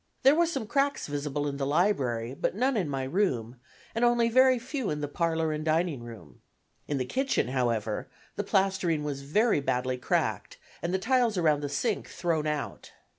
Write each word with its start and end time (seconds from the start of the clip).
There 0.23 0.33
were 0.33 0.47
some 0.47 0.65
cracks 0.65 1.05
visible 1.05 1.47
in 1.47 1.57
the 1.57 1.65
library, 1.67 2.33
but 2.33 2.55
none 2.55 2.75
in 2.75 2.89
my 2.89 3.03
room, 3.03 3.57
and 3.93 4.03
only 4.03 4.29
very 4.29 4.57
few 4.57 4.89
in 4.89 4.99
the 4.99 5.07
parlor 5.07 5.51
and 5.53 5.63
dining 5.63 6.01
room. 6.01 6.41
In 6.87 6.97
the 6.97 7.05
kitchen, 7.05 7.49
however, 7.49 8.09
the 8.35 8.43
plastering 8.43 9.03
was 9.03 9.21
very 9.21 9.59
badly 9.59 9.99
cracked 9.99 10.57
and 10.81 10.91
the 10.91 10.97
tiles 10.97 11.37
around 11.37 11.59
the 11.59 11.69
sink 11.69 12.07
thrown 12.07 12.47
out. 12.47 12.93